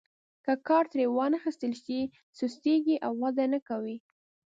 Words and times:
که 0.45 0.53
کار 0.67 0.85
ترې 0.91 1.05
وانخیستل 1.15 1.73
شي 1.83 1.99
سستیږي 2.37 2.95
او 3.05 3.11
وده 3.23 3.45
نه 3.53 3.59
کوي. 3.67 3.97